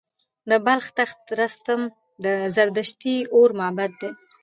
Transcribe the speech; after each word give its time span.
د 0.49 0.51
بلخ 0.65 0.85
تخت 0.99 1.19
رستم 1.39 1.81
د 2.23 2.25
زردشتي 2.55 3.15
اور 3.35 3.49
معبد 3.59 3.91
دی 4.01 4.09